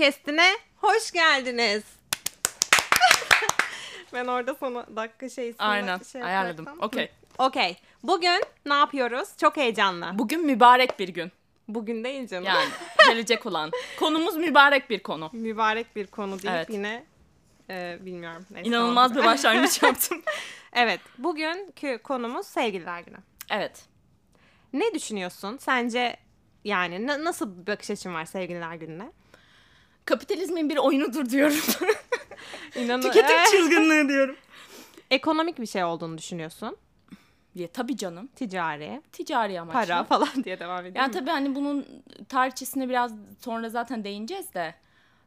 [0.00, 1.82] podcast'ine hoş geldiniz.
[4.12, 6.66] ben orada sana dakika şeysini Aynen şey ayarladım.
[6.80, 7.10] Okey.
[7.38, 7.76] Okey.
[8.02, 9.28] Bugün ne yapıyoruz?
[9.40, 10.10] Çok heyecanlı.
[10.14, 11.32] Bugün mübarek bir gün.
[11.68, 12.44] Bugün değil canım.
[12.44, 12.68] Yani
[13.08, 13.70] gelecek olan.
[13.98, 15.30] Konumuz mübarek bir konu.
[15.32, 16.70] Mübarek bir konu deyip Evet.
[16.70, 17.04] yine
[17.70, 18.46] e, bilmiyorum.
[18.50, 19.20] Neyse, İnanılmaz oldu.
[19.20, 20.22] bir başlangıç yaptım.
[20.72, 21.00] Evet.
[21.18, 23.18] Bugünkü konumuz sevgililer günü.
[23.50, 23.84] Evet.
[24.72, 25.56] Ne düşünüyorsun?
[25.60, 26.16] Sence
[26.64, 29.12] yani na- nasıl bir bakış açın var sevgililer gününe?
[30.10, 31.56] Kapitalizmin bir oyunudur diyorum.
[32.76, 34.36] İnanın Tüketim Eh, çılgınlığı diyorum.
[35.10, 36.76] ekonomik bir şey olduğunu düşünüyorsun.
[37.56, 38.26] Diye tabii canım.
[38.26, 39.80] Ticari, Ticari amaçlı.
[39.80, 40.96] para falan diye devam ediyor.
[40.96, 41.86] Yani tabii hani bunun
[42.28, 43.12] tarihçesine biraz
[43.44, 44.74] sonra zaten değineceğiz de.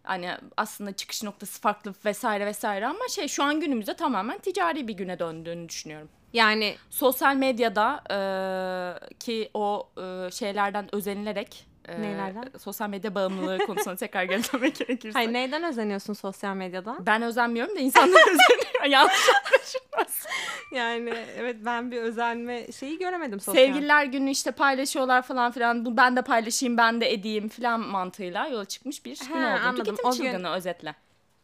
[0.04, 4.94] Hani aslında çıkış noktası farklı vesaire vesaire ama şey şu an günümüzde tamamen ticari bir
[4.94, 6.10] güne döndüğünü düşünüyorum.
[6.34, 12.44] Yani Sosyal medyada e, ki o e, şeylerden özenilerek e, Nelerden?
[12.64, 15.14] sosyal medya bağımlılığı konusuna tekrar geri dönmek gerekirse.
[15.20, 16.96] hayır neyden özeniyorsun sosyal medyada?
[17.00, 18.84] Ben özenmiyorum da insanlar özeniyor.
[18.90, 20.26] Yanlış anlaşılmaz.
[20.72, 23.66] Yani evet ben bir özenme şeyi göremedim sosyal.
[23.66, 25.86] Sevgililer günü işte paylaşıyorlar falan filan.
[25.86, 29.46] Bu ben de paylaşayım, ben de edeyim filan mantığıyla yola çıkmış bir gün He, oldu.
[29.46, 29.76] anladım.
[29.86, 30.96] Tüketim O gün- çılgını özetle.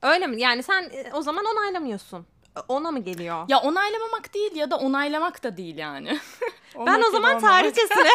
[0.02, 0.42] Öyle mi?
[0.42, 2.26] Yani sen e, o zaman onaylamıyorsun.
[2.68, 3.46] Ona mı geliyor?
[3.48, 6.20] Ya onaylamamak değil ya da onaylamak da değil yani.
[6.86, 8.04] ben o zaman tarihçesine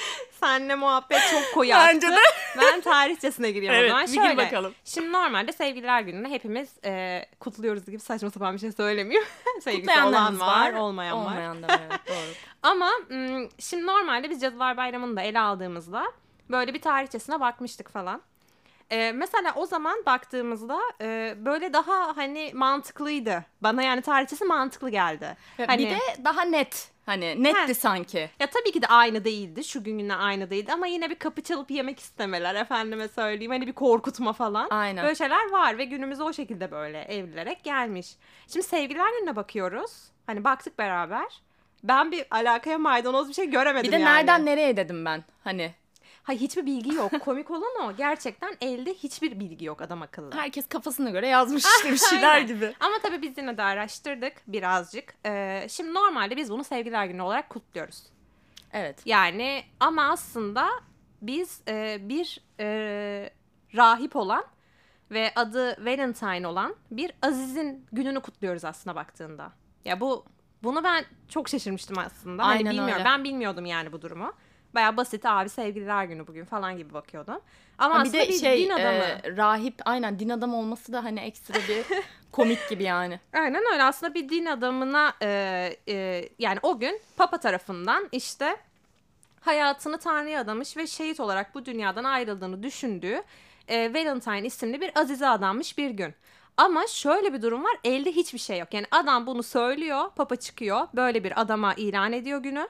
[0.40, 2.16] Seninle muhabbet çok koyu Bence de.
[2.58, 4.06] Ben tarihçesine giriyorum Evet, o zaman.
[4.06, 4.74] bir gir Şöyle, bakalım.
[4.84, 9.26] Şimdi normalde sevgililer gününde hepimiz e, kutluyoruz gibi saçma sapan bir şey söylemeyeyim.
[9.60, 11.22] Sevgilisi olan var, olmayan var.
[11.22, 12.34] Olmayan da var evet doğru.
[12.62, 12.90] Ama
[13.58, 16.12] şimdi normalde biz Cadılar Bayramı'nı da ele aldığımızda
[16.50, 18.22] böyle bir tarihçesine bakmıştık falan.
[18.90, 23.44] Ee, mesela o zaman baktığımızda e, böyle daha hani mantıklıydı.
[23.60, 25.36] Bana yani tarihçesi mantıklı geldi.
[25.66, 26.95] Hani, Bir de daha net.
[27.06, 27.74] Hani netti Heh.
[27.74, 28.30] sanki.
[28.40, 29.64] ya tabii ki de aynı değildi.
[29.64, 33.52] Şu gün yine aynı değildi ama yine bir kapı çalıp yemek istemeler efendime söyleyeyim.
[33.52, 34.68] Hani bir korkutma falan.
[34.70, 35.04] Aynen.
[35.04, 38.16] Böyle şeyler var ve günümüze o şekilde böyle evrilerek gelmiş.
[38.48, 39.92] Şimdi sevgililer gününe bakıyoruz.
[40.26, 41.40] Hani baktık beraber.
[41.84, 44.14] Ben bir alakaya maydanoz bir şey göremedim Bir de yani.
[44.14, 45.24] nereden nereye dedim ben.
[45.44, 45.74] Hani
[46.26, 47.20] Hayır hiçbir bilgi yok.
[47.20, 47.96] Komik olan o.
[47.96, 50.34] Gerçekten elde hiçbir bilgi yok adam akıllı.
[50.34, 52.74] herkes kafasına göre yazmış işte bir şeyler gibi.
[52.80, 55.14] Ama tabii biz yine de araştırdık birazcık.
[55.26, 58.02] Ee, şimdi normalde biz bunu sevgililer günü olarak kutluyoruz.
[58.72, 59.02] Evet.
[59.04, 60.68] Yani ama aslında
[61.22, 63.30] biz e, bir e,
[63.74, 64.44] rahip olan
[65.10, 69.52] ve adı Valentine olan bir Aziz'in gününü kutluyoruz aslında baktığında.
[69.84, 70.24] Ya bu
[70.62, 72.46] bunu ben çok şaşırmıştım aslında.
[72.46, 72.94] Hani Aynen bilmiyorum.
[72.94, 73.04] öyle.
[73.04, 74.32] Ben bilmiyordum yani bu durumu.
[74.76, 77.40] Baya basit abi sevgililer günü bugün falan gibi bakıyordum.
[77.78, 79.04] Ama Ha, aslında bir de bir şey din adamı.
[79.04, 81.84] e, rahip aynen din adamı olması da hani ekstra bir
[82.32, 83.20] komik gibi yani.
[83.32, 85.28] Aynen öyle aslında bir din adamına e,
[85.88, 88.56] e, yani o gün Papa tarafından işte
[89.40, 93.22] hayatını Tanrı'ya adamış ve şehit olarak bu dünyadan ayrıldığını düşündüğü
[93.68, 96.14] e, Valentine isimli bir azize adanmış bir gün.
[96.56, 98.74] Ama şöyle bir durum var elde hiçbir şey yok.
[98.74, 102.68] Yani adam bunu söylüyor Papa çıkıyor böyle bir adama ilan ediyor günü.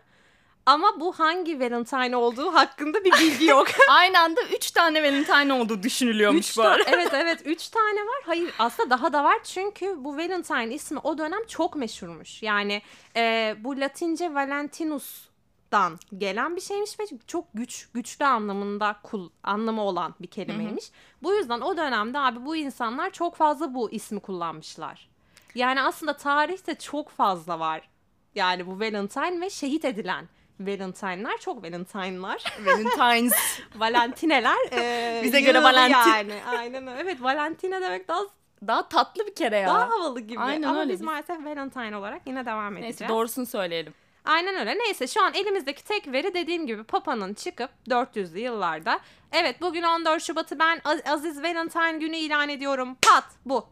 [0.66, 3.66] Ama bu hangi Valentine olduğu hakkında bir bilgi yok.
[3.90, 6.90] Aynı anda üç tane Valentine olduğu düşünülüyormuş Üç bu arada.
[6.90, 8.22] evet evet üç tane var.
[8.24, 12.42] Hayır aslında daha da var çünkü bu Valentine ismi o dönem çok meşhurmuş.
[12.42, 12.82] Yani
[13.16, 20.14] e, bu Latince Valentinus'tan gelen bir şeymiş ve çok güç güçlü anlamında kul anlamı olan
[20.20, 20.84] bir kelimeymiş.
[21.22, 25.08] Bu yüzden o dönemde abi bu insanlar çok fazla bu ismi kullanmışlar.
[25.54, 27.88] Yani aslında tarihte çok fazla var.
[28.34, 30.28] Yani bu Valentine ve şehit edilen
[30.60, 32.44] Valentine'lar çok Valentine'lar.
[32.66, 33.34] Valentines.
[33.76, 34.56] Valentineler.
[34.72, 35.98] e, Bize göre Valentin.
[36.10, 36.34] Yani.
[36.58, 37.00] Aynen öyle.
[37.00, 38.20] Evet Valentine demek daha,
[38.66, 39.68] Daha tatlı bir kere ya.
[39.68, 40.40] daha havalı gibi.
[40.40, 40.92] Aynen Ama öyle.
[40.92, 43.00] biz maalesef Valentine olarak yine devam edeceğiz.
[43.00, 43.94] Neyse doğrusunu söyleyelim.
[44.24, 44.78] Aynen öyle.
[44.78, 49.00] Neyse şu an elimizdeki tek veri dediğim gibi Papa'nın çıkıp 400'lü yıllarda
[49.32, 52.96] evet bugün 14 Şubat'ı ben Az- Aziz Valentine günü ilan ediyorum.
[53.02, 53.66] Pat bu.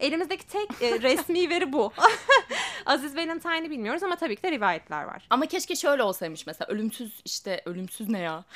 [0.00, 1.92] Elimizdeki tek e, resmi veri bu.
[2.86, 5.26] Aziz Valentine'i bilmiyoruz ama tabii ki de rivayetler var.
[5.30, 8.44] Ama keşke şöyle olsaymış mesela ölümsüz işte ölümsüz ne ya?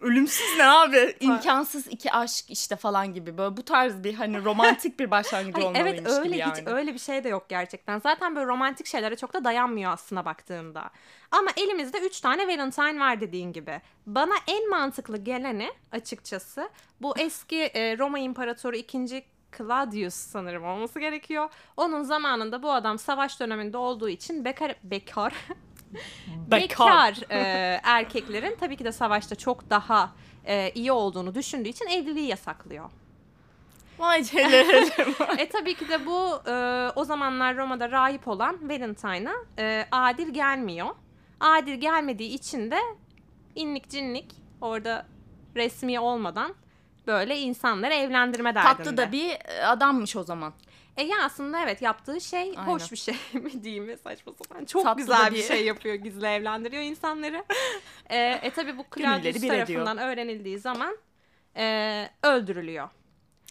[0.00, 1.16] Ölümsüz ne abi?
[1.20, 3.38] İmkansız iki aşk işte falan gibi.
[3.38, 6.52] Böyle bu tarz bir hani romantik bir başlangıç Hayır, olmalıymış evet öyle gibi yani.
[6.52, 7.98] hiç öyle bir şey de yok gerçekten.
[7.98, 10.90] Zaten böyle romantik şeylere çok da dayanmıyor aslında baktığında.
[11.30, 13.80] Ama elimizde 3 tane Valentine var dediğin gibi.
[14.06, 16.70] Bana en mantıklı geleni açıkçası
[17.00, 19.24] bu eski e, Roma İmparatoru 2.
[19.56, 21.48] Claudius sanırım olması gerekiyor.
[21.76, 25.34] Onun zamanında bu adam savaş döneminde olduğu için bekar bekar
[26.50, 30.12] bekar e, erkeklerin tabii ki de savaşta çok daha
[30.44, 32.90] e, iyi olduğunu düşündüğü için evliliği yasaklıyor.
[33.98, 35.14] Vay çelerim.
[35.38, 40.88] e tabii ki de bu e, o zamanlar Roma'da rahip olan Valentine'a e, adil gelmiyor.
[41.40, 42.78] Adil gelmediği için de
[43.54, 45.06] inlik cinlik orada
[45.56, 46.54] resmi olmadan
[47.08, 48.76] böyle insanları evlendirme derdinde.
[48.76, 50.52] Tatlı da bir e, adammış o zaman.
[50.96, 52.56] E ya aslında evet yaptığı şey Aynen.
[52.56, 54.64] hoş bir şey mi diyeyim mi saçma sapan.
[54.64, 57.44] Çok Tatlı güzel bir bir- şey yapıyor gizli evlendiriyor insanları.
[58.10, 59.54] e, e tabi bu Claudius bir ediyor.
[59.54, 60.96] tarafından öğrenildiği zaman
[61.56, 62.88] e, öldürülüyor.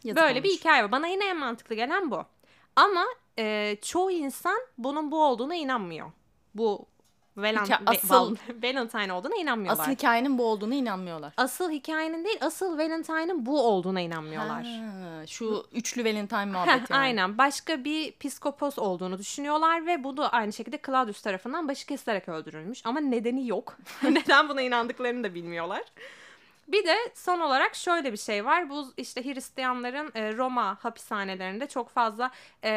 [0.04, 0.60] Yazık Böyle bir olmuş.
[0.60, 0.92] hikaye var.
[0.92, 2.26] Bana yine en mantıklı gelen bu.
[2.76, 3.06] Ama
[3.40, 6.12] e, çoğu insan bunun bu olduğuna inanmıyor.
[6.56, 6.86] Bu
[7.38, 9.84] Hika- Ve- asıl- Val- Valentine olduğuna inanmıyorlar.
[9.84, 11.34] Asıl hikayenin bu olduğuna inanmıyorlar.
[11.38, 14.64] Asıl hikayenin değil, asıl Valentine'ın bu olduğuna inanmıyorlar.
[14.64, 17.02] Ha, şu üçlü Valentine muhabbeti yani.
[17.02, 17.38] Aynen.
[17.38, 22.82] Başka bir psikopos olduğunu düşünüyorlar ve bu da aynı şekilde Claudius tarafından başı kesilerek öldürülmüş.
[22.86, 23.78] Ama nedeni yok.
[24.04, 25.82] Neden buna inandıklarını da bilmiyorlar.
[26.68, 28.70] Bir de son olarak şöyle bir şey var.
[28.70, 32.32] Bu işte Hristiyanların e, Roma hapishanelerinde çok fazla
[32.64, 32.72] e,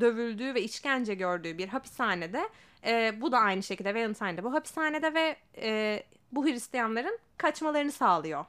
[0.00, 2.48] dövüldüğü ve işkence gördüğü bir hapishanede.
[2.86, 6.02] E, bu da aynı şekilde Valentine'de bu hapishanede ve e,
[6.32, 8.44] bu Hristiyanların kaçmalarını sağlıyor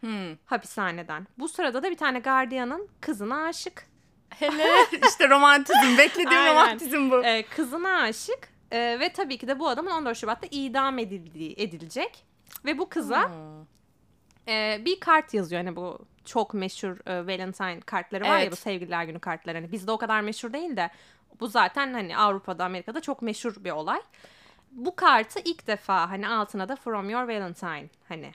[0.00, 0.36] Hmm.
[0.46, 1.26] hapishaneden.
[1.38, 3.86] Bu sırada da bir tane gardiyanın kızına aşık.
[4.30, 4.64] Hele
[5.08, 5.98] işte romantizm.
[5.98, 6.50] Beklediğim Aynen.
[6.52, 7.24] romantizm bu.
[7.24, 12.24] Ee, kızına aşık Ee, ve tabii ki de bu adamın 14 Şubat'ta idam edildiği, edilecek.
[12.64, 13.64] Ve bu kıza Hmm.
[14.48, 15.64] e, bir kart yazıyor.
[15.64, 18.52] Hani bu çok meşhur e, Valentine kartları var ya Evet.
[18.52, 19.58] bu sevgililer günü kartları.
[19.58, 20.90] Hani bizde o kadar meşhur değil de
[21.40, 24.00] bu zaten hani Avrupa'da Amerika'da çok meşhur bir olay.
[24.70, 28.32] Bu kartı ilk defa hani altına da From Your Valentine hani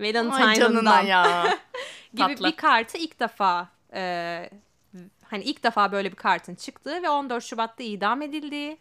[0.00, 1.58] Valentine'ından ya.
[2.14, 2.46] gibi Tatlı.
[2.48, 4.50] bir kartı ilk defa e,
[5.24, 8.78] hani ilk defa böyle bir kartın çıktığı ve 14 Şubat'ta idam edildiği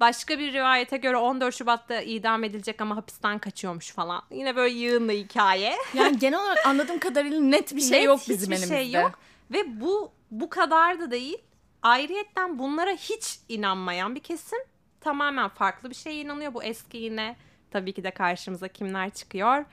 [0.00, 4.22] başka bir rivayete göre 14 Şubat'ta idam edilecek ama hapisten kaçıyormuş falan.
[4.30, 5.76] Yine böyle yığınlı hikaye.
[5.94, 8.74] Yani genel olarak anladığım kadarıyla net bir şey Net yok bizim hiçbir elimizde.
[8.76, 9.18] şey yok.
[9.50, 11.38] Ve bu bu kadar da değil.
[11.82, 14.58] Ayrıyetten bunlara hiç inanmayan bir kesim
[15.00, 16.54] tamamen farklı bir şeye inanıyor.
[16.54, 17.36] Bu eski yine
[17.70, 19.64] tabii ki de karşımıza kimler çıkıyor?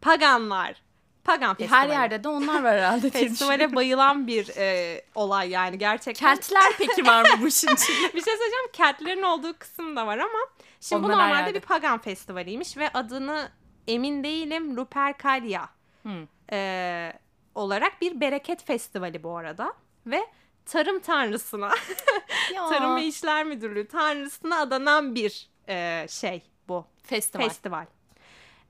[0.00, 0.82] Paganlar.
[1.24, 1.90] Pagan Her festivali.
[1.90, 3.10] yerde de onlar var herhalde.
[3.10, 6.34] Festivale bayılan bir e, olay yani gerçekten.
[6.34, 8.14] Keltler peki var mı bu işin içinde?
[8.14, 8.70] bir şey söyleyeceğim.
[8.72, 10.38] Keltlerin olduğu kısım da var ama
[10.80, 13.48] şimdi bu Onlar her normalde bir pagan festivaliymiş ve adını
[13.88, 15.66] emin değilim Lupercalia
[16.02, 16.26] Hmm.
[16.52, 17.12] e,
[17.54, 19.74] olarak bir bereket festivali bu arada
[20.06, 20.26] ve
[20.66, 21.70] tarım tanrısına.
[22.54, 27.44] Tarım ve İşler Müdürlüğü tanrısına adanan bir e, şey bu Festival.
[27.44, 27.86] festival.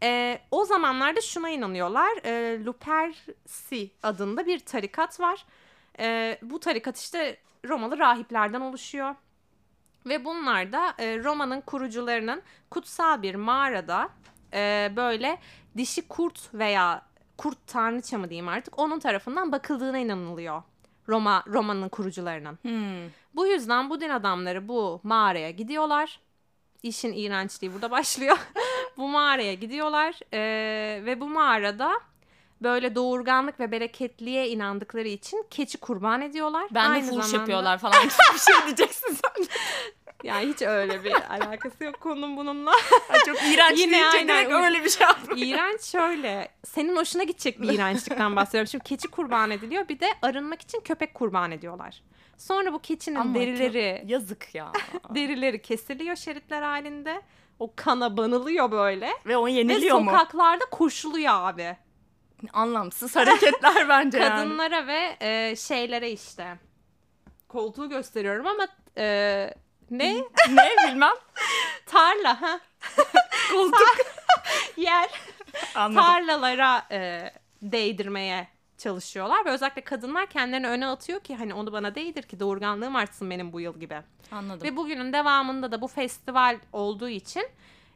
[0.03, 2.25] Ee, o zamanlarda şuna inanıyorlar.
[2.25, 5.45] E, Luperci adında bir tarikat var.
[5.99, 7.37] Ee, bu tarikat işte
[7.69, 9.15] Romalı rahiplerden oluşuyor.
[10.07, 14.09] Ve bunlar da e, Roma'nın kurucularının kutsal bir mağarada
[14.53, 15.39] e, böyle
[15.77, 17.03] dişi kurt veya
[17.39, 20.63] kurt tanrıça mı diyeyim artık onun tarafından bakıldığına inanılıyor.
[21.11, 22.59] Roma Roma'nın kurucularının.
[22.63, 23.11] Hmm.
[23.35, 26.21] Bu yüzden bu din adamları bu mağaraya gidiyorlar.
[26.83, 28.39] İşin iğrençliği burada başlıyor.
[28.97, 31.93] bu mağaraya gidiyorlar ee, ve bu mağarada
[32.63, 36.69] böyle doğurganlık ve bereketliğe inandıkları için keçi kurban ediyorlar.
[36.75, 39.45] Ben de Aynı fuhuş zamanda- yapıyorlar falan bir şey diyeceksin sen.
[40.25, 42.71] Yani hiç öyle bir alakası yok konunun bununla.
[43.11, 44.29] Ay, çok iğrenç Yine deyince aynen.
[44.29, 45.39] direkt öyle bir şey yapmak.
[45.39, 46.49] İğrenç şöyle.
[46.65, 48.69] Senin hoşuna gidecek bir iğrençlikten bahsediyorum.
[48.71, 52.03] Şimdi keçi kurban ediliyor bir de arınmak için köpek kurban ediyorlar.
[52.39, 54.73] Sonra bu keçinin Ama derileri Yazık ya.
[55.15, 57.23] derileri kesiliyor şeritler halinde.
[57.59, 59.11] O kana banılıyor böyle.
[59.27, 60.11] Ve o Ve yeniliyor mu?
[60.11, 61.77] sokaklarda koşuluyor abi.
[62.53, 64.29] Anlamsız hareketler bence yani.
[64.45, 66.59] Kadınlara ve e, şeylere işte.
[67.49, 69.55] Koltuğu gösteriyorum ama e,
[69.91, 70.15] ne?
[70.51, 71.15] ne bilmem.
[71.87, 72.61] Tarla ha.
[73.53, 73.97] Koltuk.
[74.77, 75.11] Yer.
[75.75, 76.03] Anladım.
[76.03, 77.31] Tarlalara e,
[77.63, 82.97] değdirmeye çalışıyorlar ve özellikle kadınlar kendilerini öne atıyor ki hani onu bana değdir ki doğurganlığım
[82.97, 84.03] artsın benim bu yıl gibi.
[84.33, 84.69] Anladım.
[84.69, 87.49] Ve bugünün devamında da bu festival olduğu için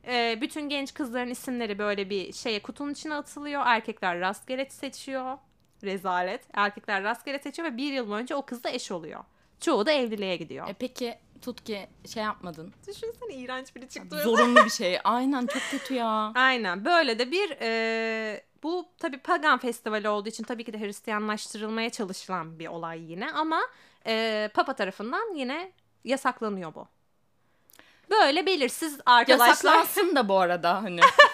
[0.07, 3.63] e, bütün genç kızların isimleri böyle bir şeye kutunun içine atılıyor.
[3.67, 5.39] Erkekler rastgele seçiyor.
[5.85, 6.45] Rezalet.
[6.53, 9.25] Erkekler rastgele seçiyor ve bir yıl boyunca o kızla eş oluyor.
[9.61, 10.69] Çoğu da evliliğe gidiyor.
[10.69, 12.73] E peki tut ki şey yapmadın.
[12.87, 14.21] Düşünsene iğrenç biri çıktı.
[14.23, 14.99] Zorunlu bir şey.
[15.05, 16.33] Aynen çok kötü ya.
[16.35, 21.91] Aynen böyle de bir e, bu tabii pagan festivali olduğu için tabii ki de Hristiyanlaştırılmaya
[21.91, 23.61] çalışılan bir olay yine ama
[24.07, 25.73] e, Papa tarafından yine
[26.05, 26.89] yasaklanıyor bu.
[28.11, 29.49] Böyle belirsiz arkadaşlar.
[29.49, 31.01] Yasaklansın da bu arada hani.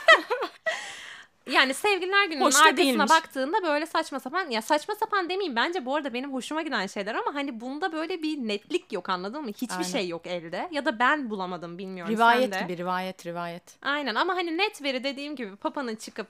[1.46, 3.10] Yani sevgililer gününün Hoş arkasına değilmiş.
[3.10, 7.14] baktığında böyle saçma sapan ya saçma sapan demeyeyim bence bu arada benim hoşuma giden şeyler
[7.14, 9.50] ama hani bunda böyle bir netlik yok anladın mı?
[9.50, 9.88] Hiçbir Aynen.
[9.88, 12.72] şey yok elde ya da ben bulamadım bilmiyorum rivayet sen de.
[12.72, 13.62] gibi rivayet rivayet.
[13.82, 16.26] Aynen ama hani net veri dediğim gibi Papa'nın çıkıp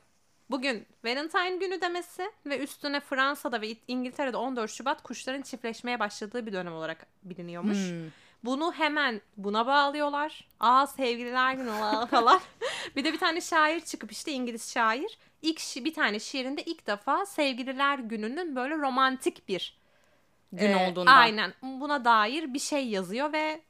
[0.51, 6.53] bugün Valentine günü demesi ve üstüne Fransa'da ve İngiltere'de 14 Şubat kuşların çiftleşmeye başladığı bir
[6.53, 7.79] dönem olarak biliniyormuş.
[7.79, 8.11] Hmm.
[8.45, 10.49] Bunu hemen buna bağlıyorlar.
[10.61, 11.71] Aa sevgililer günü
[12.11, 12.41] falan.
[12.97, 16.87] bir de bir tane şair çıkıp işte İngiliz şair ilk şi- bir tane şiirinde ilk
[16.87, 19.81] defa sevgililer gününün böyle romantik bir
[20.53, 21.17] Gün e, olduğundan.
[21.17, 23.61] Aynen buna dair bir şey yazıyor ve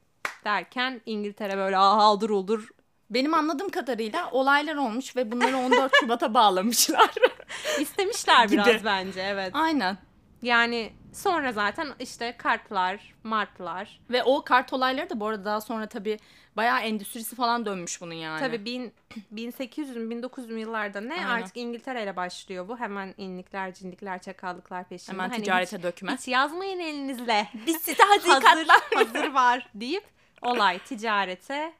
[0.43, 2.69] derken İngiltere böyle aha uldur
[3.09, 7.11] Benim anladığım kadarıyla olaylar olmuş ve bunları 14 Şubat'a bağlamışlar.
[7.79, 8.53] istemişler Gibi.
[8.53, 9.51] biraz bence evet.
[9.55, 9.97] Aynen.
[10.41, 13.99] Yani sonra zaten işte kartlar, martlar.
[14.09, 16.19] Ve o kart olayları da bu arada daha sonra tabii
[16.57, 18.39] bayağı endüstrisi falan dönmüş bunun yani.
[18.39, 18.93] Tabii bin,
[19.31, 21.25] 1800 mü 1900 mü yıllarda ne Aynen.
[21.25, 22.79] artık İngiltere ile başlıyor bu.
[22.79, 25.11] Hemen inlikler, cinlikler, çakallıklar peşinde.
[25.11, 26.15] Hemen Hani ticarete hiç, dökme.
[26.15, 27.47] Hiç yazmayın elinizle.
[27.67, 28.03] Biz size
[28.43, 30.03] hazır, hazır var deyip
[30.41, 31.73] olay ticarete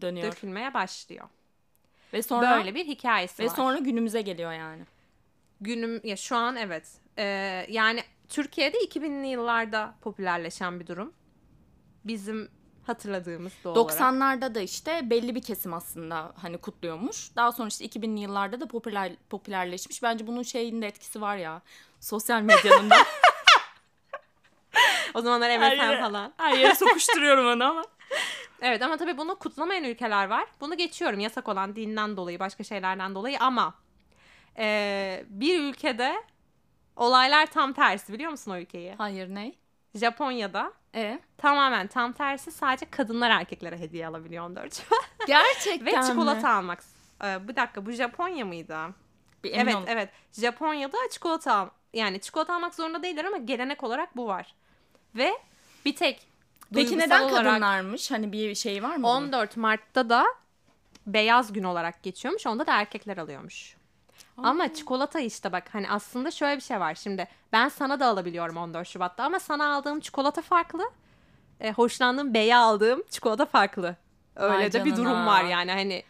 [0.00, 0.32] dönüyor.
[0.32, 1.28] dökülmeye başlıyor.
[2.12, 3.54] Ve sonra Böyle bir hikayesi ve var.
[3.56, 4.82] sonra günümüze geliyor yani.
[5.60, 6.88] günüm ya şu an evet.
[7.18, 11.12] Ee, yani Türkiye'de 2000'li yıllarda popülerleşen bir durum.
[12.04, 12.48] Bizim
[12.86, 14.00] hatırladığımız doğal olarak.
[14.00, 17.36] 90'larda da işte belli bir kesim aslında hani kutluyormuş.
[17.36, 20.02] Daha sonra işte 2000'li yıllarda da popüler popülerleşmiş.
[20.02, 21.62] Bence bunun şeyin de etkisi var ya.
[22.00, 22.96] Sosyal medyanın da.
[25.14, 26.32] O zamanlar MSN falan.
[26.36, 27.84] Her yere sokuşturuyorum onu ama.
[28.60, 30.44] Evet ama tabii bunu kutlamayan ülkeler var.
[30.60, 33.74] Bunu geçiyorum yasak olan dinden dolayı, başka şeylerden dolayı ama
[34.58, 36.22] ee, bir ülkede
[36.98, 38.94] olaylar tam tersi biliyor musun o ülkeyi?
[38.98, 39.52] Hayır ne?
[39.94, 44.98] Japonya'da E tamamen tam tersi sadece kadınlar erkeklere hediye alabiliyor 14 Şubat.
[45.26, 46.06] gerçekten Ve mi?
[46.06, 46.84] çikolata almak.
[47.24, 48.76] Ee, bir dakika bu Japonya mıydı?
[49.44, 49.84] Bir emin evet ol.
[49.86, 50.10] evet.
[50.32, 54.54] Japonya'da çikolata al yani çikolata almak zorunda değiller ama gelenek olarak bu var.
[55.14, 55.32] Ve
[55.84, 56.26] bir tek
[56.74, 58.10] Peki neden olarak kadınlarmış?
[58.10, 59.02] Hani bir şey var mı?
[59.02, 59.08] bunun?
[59.08, 60.24] 14 Mart'ta da
[61.06, 62.46] beyaz gün olarak geçiyormuş.
[62.46, 63.76] Onda da erkekler alıyormuş.
[64.42, 66.94] Ama çikolata işte bak hani aslında şöyle bir şey var.
[66.94, 70.90] Şimdi ben sana da alabiliyorum 14 Şubat'ta ama sana aldığım çikolata farklı.
[71.60, 73.96] E, hoşlandığım beye aldığım çikolata farklı.
[74.36, 76.04] Öyle Vay de bir durum var yani hani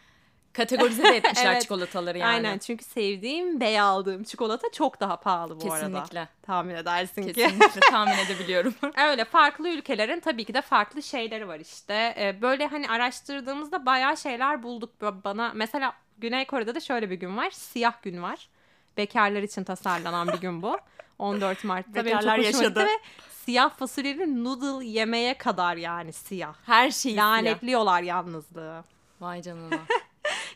[0.53, 1.63] Kategorize de etmişler Evet.
[1.63, 2.31] çikolataları yani.
[2.31, 5.87] aynen çünkü sevdiğim beye aldığım çikolata çok daha pahalı bu arada.
[5.87, 6.29] Kesinlikle.
[6.43, 7.33] Tahmin edersin ki.
[7.33, 8.75] Kesinlikle tahmin edebiliyorum.
[9.09, 12.15] Öyle farklı ülkelerin tabii ki de farklı şeyleri var işte.
[12.19, 14.91] Ee, böyle hani araştırdığımızda bayağı şeyler bulduk.
[15.01, 17.51] Bana mesela Güney Kore'de de şöyle bir gün var.
[17.51, 18.49] Siyah gün var.
[18.97, 20.79] Bekarlar için tasarlanan bir gün bu.
[21.19, 22.81] 14 Mart'ta benim çok Bekarlar yaşadı.
[22.85, 22.91] ve
[23.31, 26.55] siyah fasulyeli noodle yemeye kadar yani siyah.
[26.67, 27.25] Her şey siyah.
[27.27, 28.85] Lanetliyorlar yalnızlığı.
[29.21, 29.79] Vay canına.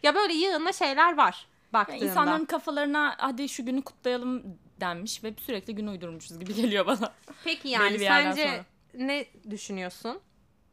[0.03, 2.05] Ya böyle yığınla şeyler var Ya baktığında.
[2.05, 4.43] insanların kafalarına hadi şu günü kutlayalım
[4.81, 7.13] denmiş ve sürekli gün uydurmuşuz gibi geliyor bana.
[7.45, 8.65] Peki yani sence sonra.
[9.07, 10.21] ne düşünüyorsun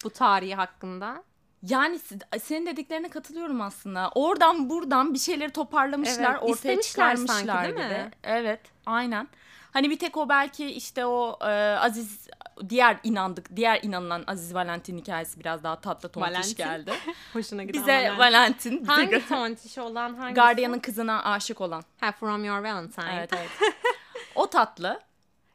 [0.03, 1.23] bu tarihi hakkında?
[1.63, 1.99] Yani
[2.41, 4.11] senin dediklerine katılıyorum aslında.
[4.15, 7.87] Oradan buradan bir şeyleri toparlamışlar, Evet, ortaya çıkarmışlar sanki, değil gibi.
[7.87, 8.11] mi?
[8.23, 9.27] Evet, aynen.
[9.71, 12.27] Hani bir tek o belki işte o e, Aziz
[12.69, 16.55] diğer inandık, diğer inanılan Aziz Valentin hikayesi biraz daha tatlı tontiş Valentin.
[16.55, 16.93] geldi.
[17.33, 18.19] Hoşuna giden Bize Valentin.
[18.19, 20.35] Valentin, Hangi tontiş olan hangisi?
[20.41, 21.83] Guardian'ın kızına aşık olan.
[21.99, 23.15] Ha, From Your Valentine.
[23.17, 23.49] Evet evet.
[24.35, 24.99] o tatlı.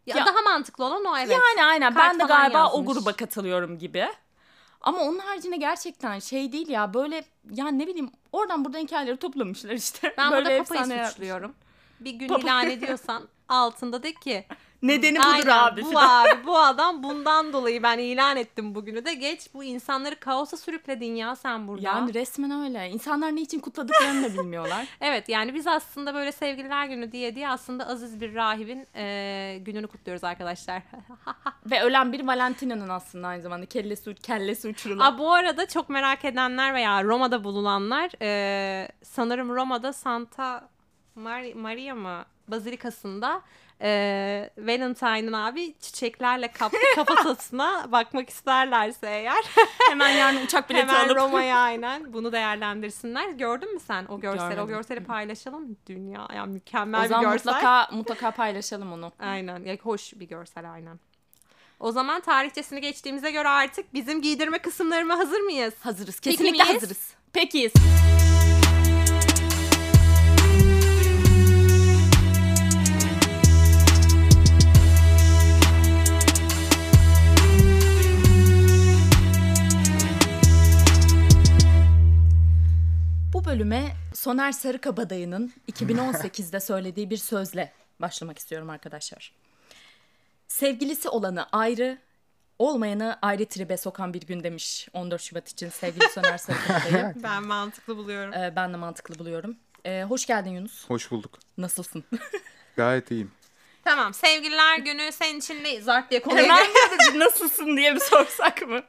[0.06, 1.30] Ya, Ya- daha mantıklı olan o evet.
[1.56, 2.94] Yani aynen Kart ben de galiba o yazmış.
[2.96, 4.08] gruba katılıyorum gibi.
[4.84, 9.70] Ama onun haricinde gerçekten şey değil ya böyle yani ne bileyim oradan buradan hikayeleri toplamışlar
[9.70, 10.14] işte.
[10.18, 11.54] ben böyle burada papayı suçluyorum.
[12.00, 14.46] Bir gün Papa- ilan ediyorsan altında de ki
[14.84, 15.82] Nedeni budur Aynen, abi.
[15.84, 20.56] Bu abi bu adam bundan dolayı ben ilan ettim bugünü de geç bu insanları kaosa
[20.56, 21.82] sürükledin ya sen burada.
[21.82, 22.90] Yani resmen öyle.
[22.90, 24.86] İnsanlar ne için kutladıklarını da bilmiyorlar.
[25.00, 29.86] Evet yani biz aslında böyle sevgililer günü diye diye aslında aziz bir rahibin e, gününü
[29.86, 30.82] kutluyoruz arkadaşlar.
[31.66, 35.12] Ve ölen bir Valentina'nın aslında aynı zamanda kellesi, kellesi uçurulan.
[35.12, 40.68] Aa, bu arada çok merak edenler veya Roma'da bulunanlar e, sanırım Roma'da Santa
[41.16, 43.42] Mar- Maria mı Bazilikası'nda
[43.80, 49.44] e, Valentine'ın abi çiçeklerle kaplı kafatasına bakmak isterlerse eğer
[49.88, 51.16] Hemen yarın uçak bileti hemen alıp.
[51.16, 53.28] Roma'ya aynen bunu değerlendirsinler.
[53.30, 54.44] Gördün mü sen o görseli?
[54.44, 54.66] O Görmedim.
[54.68, 55.76] görseli paylaşalım.
[55.86, 57.52] Dünya yani mükemmel O bir zaman görsel.
[57.52, 59.12] mutlaka, mutlaka paylaşalım onu.
[59.18, 59.64] Aynen.
[59.64, 60.98] Ya hoş bir görsel aynen.
[61.80, 65.74] O zaman tarihçesini geçtiğimize göre artık bizim giydirme kısımlarına hazır mıyız?
[65.80, 66.20] Hazırız.
[66.24, 66.76] Peki Kesinlikle miyiz?
[66.82, 67.14] hazırız.
[67.32, 67.72] Pekiyiz.
[67.76, 68.63] Bu
[83.54, 89.32] bölüme Soner Sarıkabadayı'nın 2018'de söylediği bir sözle başlamak istiyorum arkadaşlar.
[90.48, 91.98] Sevgilisi olanı ayrı,
[92.58, 97.14] olmayanı ayrı tribe sokan bir gün demiş 14 Şubat için sevgili Soner Sarıkabadayı.
[97.22, 98.34] Ben mantıklı buluyorum.
[98.34, 99.56] Ee, ben de mantıklı buluyorum.
[99.86, 100.88] Ee, hoş geldin Yunus.
[100.88, 101.38] Hoş bulduk.
[101.58, 102.04] Nasılsın?
[102.76, 103.30] Gayet iyiyim.
[103.84, 104.14] Tamam.
[104.14, 105.80] Sevgililer günü senin için ne?
[105.80, 106.66] Zart diye konuya Hemen
[107.18, 108.80] nasılsın diye bir sorsak mı?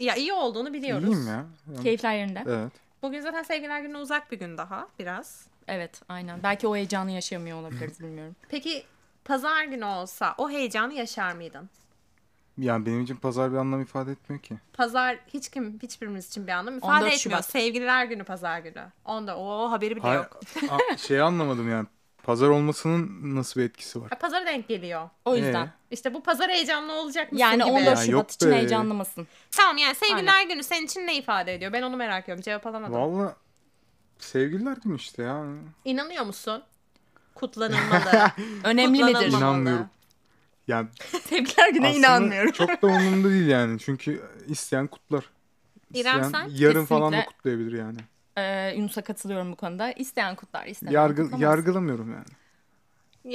[0.00, 1.08] Ya iyi olduğunu biliyoruz.
[1.08, 1.46] İyiyim ya.
[1.72, 2.44] Yani, Keyifler yerinde.
[2.46, 2.89] Evet.
[3.02, 5.46] Bugün zaten sevgililer günü uzak bir gün daha biraz.
[5.68, 6.42] Evet aynen.
[6.42, 8.36] Belki o heyecanı yaşayamıyor olabiliriz bilmiyorum.
[8.48, 8.84] Peki
[9.24, 11.70] pazar günü olsa o heyecanı yaşar mıydın?
[12.58, 14.54] Yani benim için pazar bir anlam ifade etmiyor ki.
[14.72, 17.18] Pazar hiç kim hiçbirimiz için bir anlam 14 ifade etmiyor.
[17.18, 17.44] Şubat.
[17.44, 18.84] Sevgililer günü pazar günü.
[19.04, 20.40] Onda o haberi bile Hayır, yok.
[20.70, 21.86] a- şeyi anlamadım yani.
[22.22, 24.10] Pazar olmasının nasıl bir etkisi var?
[24.10, 25.10] Ha, Pazara denk geliyor.
[25.24, 25.66] O yüzden.
[25.66, 25.70] Ee?
[25.90, 27.72] İşte bu pazar heyecanlı olacak mısın Yani gibi.
[27.72, 28.54] 14 Ya Şubat yok için be.
[28.56, 29.26] heyecanlı mısın?
[29.50, 31.72] Tamam yani sevgililer günü senin için ne ifade ediyor?
[31.72, 32.42] Ben onu merak ediyorum.
[32.42, 32.94] Cevap alamadım.
[32.94, 33.36] Valla
[34.18, 35.44] sevgililer günü işte ya.
[35.84, 36.62] İnanıyor musun?
[37.34, 38.30] Kutlanılmalı.
[38.64, 39.26] Önemli midir?
[39.38, 39.86] İnanmıyorum.
[40.68, 40.88] Yani
[41.24, 42.52] Sevgililer güne inanmıyorum.
[42.52, 43.78] çok da umurumda değil yani.
[43.78, 45.24] Çünkü isteyen kutlar.
[45.94, 46.48] İrem sen?
[46.52, 47.36] yarın falan da Kesinlikle.
[47.36, 47.98] kutlayabilir yani.
[48.36, 49.92] Ee, Yunus'a katılıyorum bu konuda.
[49.92, 51.40] İsteyen kutlar, isteyen Yargı, kutlamaz.
[51.42, 52.24] yargılamıyorum yani.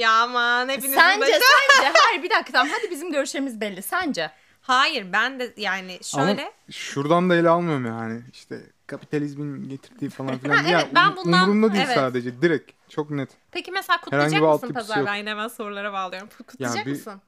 [0.00, 1.92] ya aman hepinizin Sence, başı- sence.
[2.08, 2.68] Hayır bir dakika tamam.
[2.78, 3.82] Hadi bizim görüşlerimiz belli.
[3.82, 4.30] Sence?
[4.60, 6.42] Hayır ben de yani şöyle.
[6.42, 8.22] Ama şuradan da ele almıyorum yani.
[8.32, 10.56] İşte kapitalizmin getirdiği falan filan.
[10.56, 11.94] Ha, ya, evet, ben um- bundan- umurumda değil evet.
[11.96, 12.42] sadece.
[12.42, 12.72] Direkt.
[12.88, 13.30] Çok net.
[13.50, 14.96] Peki mesela kutlayacak Herhangi bir mısın pazar?
[14.96, 15.06] yok.
[15.06, 16.28] Ben hemen sorulara bağlıyorum.
[16.46, 17.20] Kutlayacak bir- mısın?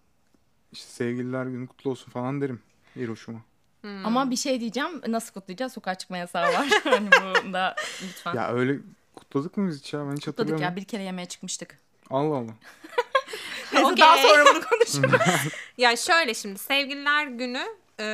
[0.73, 2.61] İşte sevgililer günü kutlu olsun falan derim.
[2.97, 3.39] Hiroşima.
[3.81, 4.07] Hmm.
[4.07, 5.03] Ama bir şey diyeceğim.
[5.07, 5.73] Nasıl kutlayacağız?
[5.73, 6.69] Sokağa çıkma yasağı var.
[6.85, 8.35] hani bu da lütfen.
[8.35, 8.79] Ya öyle
[9.15, 10.07] kutladık mı biz hiç ya?
[10.11, 10.77] Ben hiç Kutladık ya.
[10.77, 11.79] Bir kere yemeğe çıkmıştık.
[12.11, 12.53] Allah Allah.
[13.73, 13.97] Neyse Okey.
[14.01, 15.21] daha sonra bunu konuşuruz.
[15.79, 17.63] Ya şöyle şimdi sevgililer günü
[18.01, 18.07] e,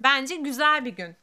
[0.00, 1.16] bence güzel bir gün.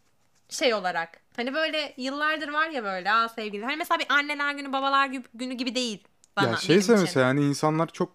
[0.50, 1.10] Şey olarak.
[1.36, 3.65] Hani böyle yıllardır var ya böyle aa sevgili.
[3.65, 6.03] Hani mesela bir anneler günü babalar gü- günü gibi değil.
[6.38, 8.12] Bana, ya şeyse mesela yani insanlar çok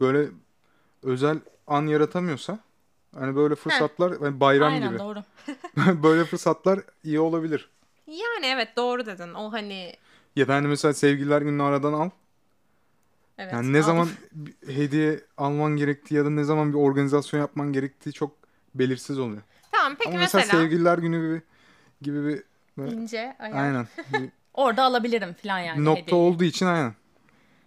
[0.00, 0.28] böyle
[1.02, 2.58] özel an yaratamıyorsa
[3.14, 4.98] hani böyle fırsatlar hani bayram Aynen gibi.
[4.98, 5.22] doğru.
[6.02, 7.70] böyle fırsatlar iyi olabilir.
[8.06, 9.34] Yani evet doğru dedin.
[9.34, 9.92] O hani
[10.36, 12.10] Ya da hani mesela sevgililer gününü aradan al.
[13.38, 13.52] evet.
[13.52, 13.86] Yani ne aldım.
[13.86, 14.08] zaman
[14.66, 18.36] hediye alman gerektiği ya da ne zaman bir organizasyon yapman gerektiği çok
[18.74, 19.42] belirsiz oluyor.
[19.72, 21.42] Tamam peki Ama mesela, mesela, sevgililer günü gibi
[22.02, 22.42] gibi bir
[22.78, 23.56] böyle- ince ayar.
[23.56, 23.86] aynen
[24.54, 25.84] Orada alabilirim falan yani.
[25.84, 26.22] nokta hediyeyi.
[26.22, 26.94] olduğu için aynen.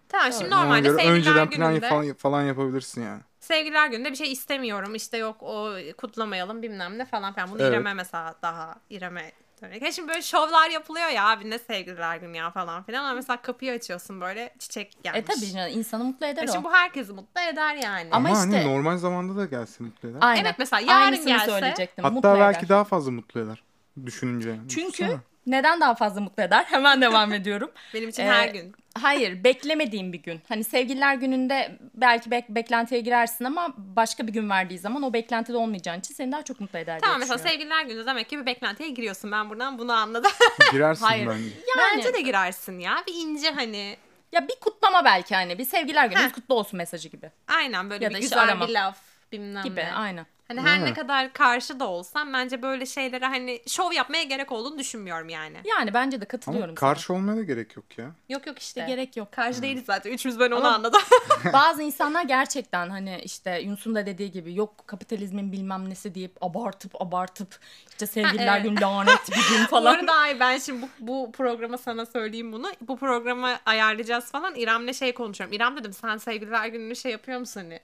[0.08, 3.22] Tamam şimdi Ona normalde göre sevgililer önceden plan gününde falan, falan yapabilirsin yani.
[3.46, 4.94] Sevgililer gününde bir şey istemiyorum.
[4.94, 7.50] İşte yok o kutlamayalım bilmem ne falan filan.
[7.50, 7.70] Bunu Evet.
[7.72, 9.32] İrem'e mesela daha İrem'e.
[9.80, 13.04] Ya Şimdi böyle şovlar yapılıyor ya abi ne sevgililer günü ya falan filan.
[13.04, 15.20] Ama mesela kapıyı açıyorsun böyle çiçek gelmiş.
[15.20, 16.52] E tabii canım, insanı mutlu eder Ya o.
[16.52, 18.08] şimdi bu herkesi mutlu eder yani.
[18.12, 20.18] Ama Ama, işte- hani normal zamanda da gelse mutlu eder.
[20.22, 20.44] Aynen.
[20.44, 22.04] Evet, mesela yarın Aynısını gelse- söyleyecektim.
[22.04, 22.68] Hatta mutlu belki eder.
[22.68, 23.62] daha fazla mutlu eder.
[24.06, 24.48] Düşününce.
[24.50, 24.68] yani.
[24.68, 25.20] Çünkü Düşünsene.
[25.46, 26.64] Neden daha fazla mutlu eder?
[26.68, 27.70] Hemen devam ediyorum.
[27.94, 28.74] Benim için Ee, her gün.
[29.00, 30.40] Hayır, beklemediğim bir gün.
[30.48, 35.56] Hani sevgililer gününde belki bek- beklentiye girersin ama başka bir gün verdiği zaman o beklentide
[35.56, 38.88] olmayacağın için seni daha çok mutlu eder Tamam mesela sevgililer günü demek ki bir beklentiye
[38.88, 39.32] giriyorsun.
[39.32, 40.32] Ben buradan bunu anladım.
[40.72, 41.26] Girersin Hayır.
[41.26, 41.42] bence.
[41.76, 42.96] Yani Bence de girersin ya.
[43.06, 43.96] Bir ince hani.
[44.32, 46.32] ya bir kutlama belki hani bir sevgililer gününüz Heh.
[46.32, 47.30] kutlu olsun mesajı gibi.
[47.48, 48.68] Aynen böyle Ya bir da işte güzel arama.
[48.68, 48.98] bir laf
[49.32, 49.92] bilmem Gibi ne.
[49.92, 50.26] aynen.
[50.48, 50.84] Hani her Ha.
[50.84, 55.56] ne kadar karşı da olsam bence böyle şeylere hani şov yapmaya gerek olduğunu düşünmüyorum yani.
[55.64, 58.10] Yani bence de Ama katılıyorum karşı olmaya da gerek yok ya.
[58.28, 58.80] Yok yok işte.
[58.80, 58.88] sana.
[58.90, 59.32] Gerek yok.
[59.32, 60.12] Karşı değiliz zaten.
[60.12, 61.02] Üçümüz ben onu Ama- anladım.
[61.52, 67.02] Bazı insanlar gerçekten hani işte Yunus'un da dediği gibi yok kapitalizmin bilmem nesi deyip abartıp
[67.02, 67.58] abartıp
[67.90, 68.64] işte sevgililer evet.
[68.64, 69.94] günü lanet bir gün Bu falan.
[69.94, 72.72] arada ay ben şimdi bu, bu programa sana söyleyeyim bunu.
[72.80, 74.54] Bu programı ayarlayacağız falan.
[74.54, 75.56] İrem'le şey konuşuyorum.
[75.56, 77.80] İrem dedim sen sevgililer gününü şey yapıyor musun hani?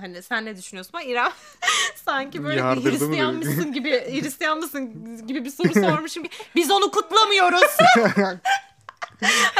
[0.00, 0.90] Hani sen ne düşünüyorsun?
[0.94, 1.32] Ama İrem
[2.04, 3.48] sanki böyle bir Yardırdı mı Hristiyan böyle?
[3.54, 3.90] mısın gibi
[4.22, 6.22] Hristiyan mısın gibi bir soru sormuşum.
[6.22, 6.32] gibi.
[6.56, 7.76] Biz onu kutlamıyoruz.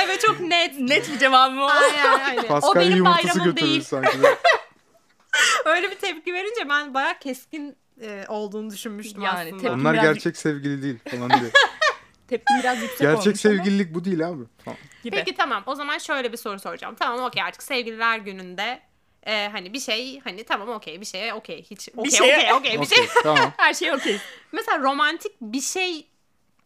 [0.05, 0.79] evet çok net.
[0.79, 1.67] Net bir cevabım o.
[1.67, 2.61] Aynen, aynen.
[2.63, 3.83] o benim bayramım değil.
[3.83, 4.19] sanki.
[5.65, 9.63] Öyle bir tepki verince ben bayağı keskin e, olduğunu düşünmüştüm Yani aslında.
[9.63, 11.51] tepki- Onlar Biraz- gerçek sevgili değil falan diye.
[12.29, 14.43] Tepkim biraz yüksek olmuş Gerçek ama sevgililik bu değil abi.
[14.65, 14.77] Falan.
[15.05, 15.17] gibi.
[15.17, 16.95] Peki tamam o zaman şöyle bir soru soracağım.
[16.99, 18.81] Tamam okey artık sevgililer gününde
[19.27, 22.81] e, hani bir şey hani tamam okey bir şeye okey hiç okey şeye- okey okey
[22.81, 23.05] bir şey.
[23.05, 23.53] Okey tamam.
[23.57, 24.19] Her şey okey.
[24.53, 26.07] Mesela romantik bir şey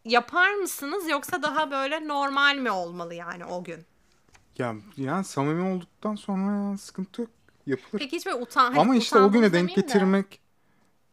[0.05, 3.85] yapar mısınız yoksa daha böyle normal mi olmalı yani o gün?
[4.57, 7.29] Ya yani samimi olduktan sonra ya sıkıntı yok.
[7.65, 7.99] Yapılır.
[7.99, 9.81] Peki hiç böyle utan hani Ama işte o güne utandınız denk demeyeyim de.
[9.81, 10.39] getirmek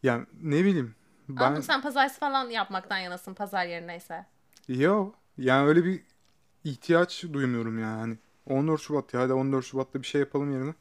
[0.02, 0.94] yani ne bileyim.
[1.28, 4.26] Ben Anladım sen pazartesi falan yapmaktan yanasın pazar yerineyse.
[4.68, 6.02] yo yani öyle bir
[6.64, 7.98] ihtiyaç duymuyorum yani.
[8.00, 10.74] Hani 14 Şubat ya hadi 14 Şubat'ta bir şey yapalım yerine.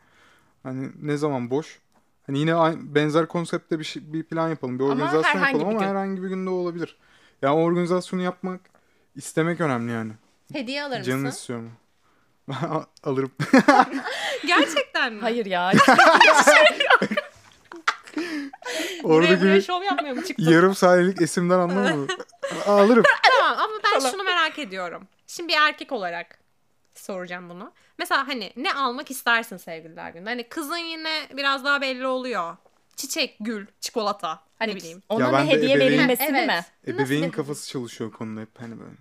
[0.63, 1.80] Hani ne zaman boş.
[2.28, 4.80] Hani yine aynı, benzer konseptte bir, şey, bir plan yapalım.
[4.80, 5.88] Bir Ama organizasyon yapalım ama gün.
[5.88, 6.97] herhangi bir günde olabilir.
[7.41, 8.62] Ya o organizasyonu yapmak
[9.15, 10.12] istemek önemli yani.
[10.54, 11.38] Hediye alır Canın mısın?
[11.39, 11.69] istiyor mu?
[13.04, 13.32] Alırım.
[14.47, 15.21] Gerçekten mi?
[15.21, 15.71] Hayır ya.
[19.04, 20.52] Orada gibi şov yapmıyor mu çıktın?
[20.52, 22.08] yarım saniyelik esimden anladın mı?
[22.65, 23.04] Alırım.
[23.39, 23.73] Tamam ama
[24.04, 25.08] ben şunu merak ediyorum.
[25.28, 26.39] Şimdi bir erkek olarak
[26.99, 27.73] soracağım bunu.
[27.97, 30.29] Mesela hani ne almak istersin sevgililer gününde?
[30.29, 32.58] Hani kızın yine biraz daha belli oluyor.
[32.95, 34.43] Çiçek, gül, çikolata.
[34.60, 35.03] Hani ne bileyim.
[35.10, 36.38] Ona Ya bir ben de hediye ebeveyn- verilmesi mi?
[36.38, 36.49] evet.
[36.88, 38.95] Nasıl Ebeveyn kafası çalışıyor konuda hep hani böyle.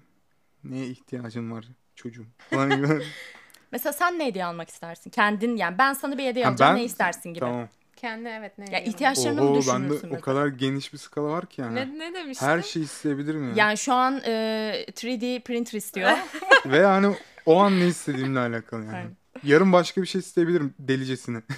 [0.65, 1.65] Neye ihtiyacın var?
[1.97, 2.89] çocuğum falan gibi.
[3.73, 5.11] Mesela sen ne hediye almak istersin?
[5.11, 7.41] Kendin yani ben sana bir hediye Ha, alacağım ben- ne istersin gibi.
[7.41, 7.69] tamam.
[7.97, 8.89] Kendi evet ne Ya diyeyim?
[8.91, 10.17] ihtiyaçlarını mı Oho düşünürsün bende mesela?
[10.17, 11.75] o kadar geniş bir skala var ki yani.
[11.75, 12.47] Ne, ne demiştin?
[12.47, 13.59] Her şey isteyebilirim yani.
[13.59, 16.11] Yani şu an e, 3D printer istiyor.
[16.67, 18.97] Ve yani o an ne istediğimle alakalı yani.
[18.97, 19.17] Aynen.
[19.45, 21.43] Yarın başka bir şey isteyebilirim delicesine.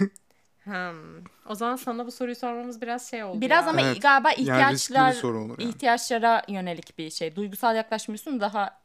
[0.64, 0.74] Hmm.
[1.46, 3.70] O zaman sana bu soruyu sormamız biraz şey oldu Biraz ya.
[3.70, 4.02] ama Evet.
[4.02, 5.70] galiba yani ihtiyaçlar bir soru olur yani.
[5.70, 7.36] ihtiyaçlara yönelik bir şey.
[7.36, 8.80] Duygusal yaklaşmıyorsun daha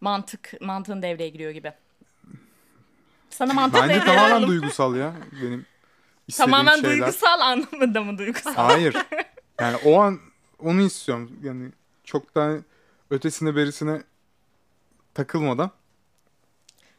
[0.00, 1.72] mantık mantığın devreye giriyor gibi.
[3.30, 4.48] Sana mantık Bence tamamen alalım.
[4.48, 5.12] duygusal ya.
[5.42, 5.66] Benim
[6.28, 6.90] istediğim Tamamen şeyler.
[6.90, 8.54] duygusal anlamında mı duygusal?
[8.54, 8.96] Hayır.
[9.60, 10.18] Yani o an
[10.58, 11.30] onu istiyorum.
[11.42, 11.70] Yani
[12.04, 12.52] çok daha
[13.10, 14.02] ötesine berisine
[15.14, 15.70] takılmadan.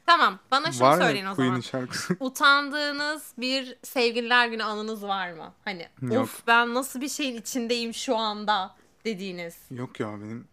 [0.07, 1.35] Tamam bana şunu var söyleyin o zaman.
[1.35, 2.17] Queen'in şarkısı.
[2.19, 5.53] Utandığınız bir sevgililer günü anınız var mı?
[5.65, 6.23] Hani Yok.
[6.23, 9.57] of ben nasıl bir şeyin içindeyim şu anda dediğiniz.
[9.71, 10.47] Yok ya benim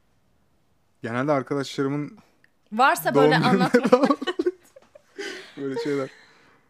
[1.03, 2.19] genelde arkadaşlarımın
[2.73, 3.75] Varsa böyle anlat.
[5.57, 6.09] böyle şeyler.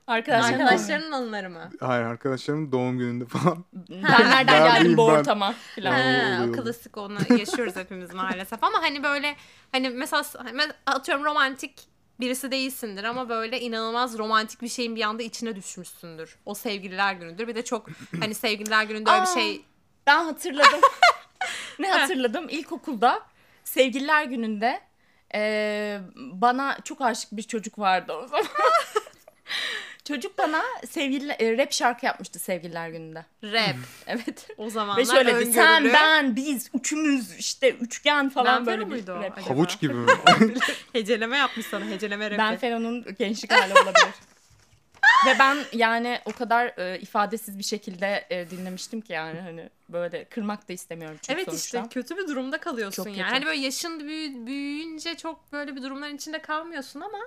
[0.07, 1.70] Arkadaşların Arkadaşlarının anıları mı?
[1.81, 3.64] Hayır arkadaşlarımın doğum gününde falan.
[3.90, 5.92] Ben nereden geldim bu ortama falan.
[5.92, 6.47] Ha.
[6.49, 8.64] O klasik onu yaşıyoruz hepimiz maalesef.
[8.64, 9.37] Ama hani böyle
[9.73, 15.22] hani mesela me- atıyorum romantik birisi değilsindir ama böyle inanılmaz romantik bir şeyin bir anda
[15.22, 16.37] içine düşmüşsündür.
[16.46, 17.48] O sevgililer günüdür.
[17.48, 17.87] Bir de çok
[18.20, 19.64] hani sevgililer gününde öyle bir şey
[20.07, 20.81] Ben hatırladım.
[21.79, 22.48] ne hatırladım?
[22.48, 23.22] İlkokulda
[23.64, 24.81] sevgililer gününde
[25.35, 28.46] eee, bana çok aşık bir çocuk vardı o zaman.
[30.05, 33.25] çocuk bana sevgili e, rap şarkı yapmıştı sevgililer gününde.
[33.43, 33.77] rap.
[34.07, 34.49] Evet.
[34.59, 35.93] O zamanlar Ve şöyle dedi, sen öngörülü.
[35.93, 39.38] ben biz üçümüz işte üçgen falan Ben böyle bir rap.
[39.38, 39.51] acaba?
[39.51, 40.11] Havuç gibi mi?
[40.93, 42.38] Heceleme yapmış sana heceleme rapi.
[42.38, 44.14] Ben Fero'nun gençlik hali olabilir.
[45.27, 50.25] Ve ben yani o kadar e, ifadesiz bir şekilde e, dinlemiştim ki yani hani böyle
[50.25, 51.79] kırmak da istemiyorum çünkü Evet sonuçta.
[51.79, 53.17] işte kötü bir durumda kalıyorsun Çok yani.
[53.17, 53.31] kötü.
[53.35, 57.19] Hani böyle yaşın büyü- büyüyünce çok böyle bir durumların içinde kalmıyorsun ama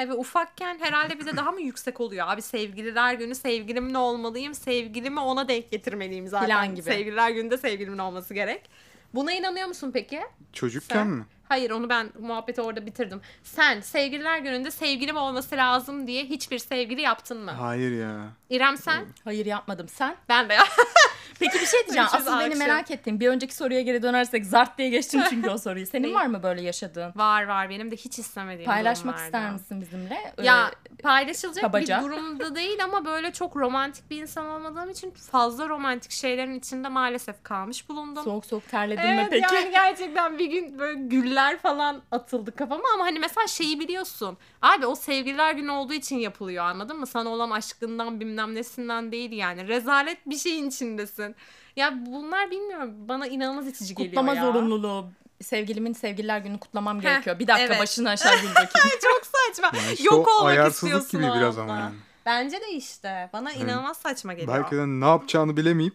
[0.00, 2.26] hani ufakken herhalde bir de daha mı yüksek oluyor?
[2.28, 4.54] Abi sevgililer günü sevgilimle olmalıyım.
[4.54, 6.46] Sevgilimi ona denk getirmeliyim zaten.
[6.46, 6.82] Plan gibi.
[6.82, 8.70] Sevgililer gününde sevgilimin olması gerek.
[9.14, 10.20] Buna inanıyor musun peki?
[10.52, 11.06] Çocukken Sen?
[11.06, 11.24] mi?
[11.48, 13.20] Hayır onu ben muhabbeti orada bitirdim.
[13.42, 17.50] Sen sevgililer gününde sevgilim olması lazım diye hiçbir sevgili yaptın mı?
[17.50, 18.28] Hayır ya.
[18.50, 19.04] İrem sen?
[19.24, 19.88] Hayır yapmadım.
[19.88, 20.16] Sen?
[20.28, 20.56] Ben de.
[21.40, 22.08] Peki bir şey diyeceğim.
[22.12, 22.58] Görüşürüz Asıl beni akşam.
[22.68, 25.86] merak ettiğim bir önceki soruya geri dönersek zart diye geçtim çünkü o soruyu.
[25.86, 27.12] Senin var mı böyle yaşadığın?
[27.16, 29.26] var var benim de hiç istemediğim Paylaşmak durumlarda.
[29.38, 30.34] ister misin bizimle?
[30.38, 30.70] Ee, Ya
[31.02, 31.98] paylaşılacak kabaca.
[31.98, 36.88] bir durumda değil ama böyle çok romantik bir insan olmadığım için fazla romantik şeylerin içinde
[36.88, 38.24] maalesef kalmış bulundum.
[38.24, 39.54] soğuk soğuk terledin mi Evet peki?
[39.54, 44.38] yani gerçekten bir gün böyle güller falan atıldı kafama ama hani mesela şeyi biliyorsun.
[44.62, 47.06] Abi o sevgililer günü olduğu için yapılıyor anladın mı?
[47.06, 49.68] Sana olan aşkından bilmem nesinden değil yani.
[49.68, 51.29] Rezalet bir şeyin içindesin.
[51.76, 54.42] Ya bunlar bilmiyorum bana inanılmaz itici geliyor Kutlama ya.
[54.42, 55.10] zorunluluğu.
[55.42, 57.38] Sevgilimin sevgililer günü kutlamam Heh, gerekiyor.
[57.38, 57.80] Bir dakika evet.
[57.80, 58.68] başını aşağı gül bakayım.
[59.02, 59.78] Çok saçma.
[59.78, 61.94] Yani işte Yok olmak istiyorsun gibi o biraz ama yani.
[62.26, 63.30] Bence de işte.
[63.32, 64.58] Bana inanılmaz saçma geliyor.
[64.58, 65.94] Belki de ne yapacağını bilemeyip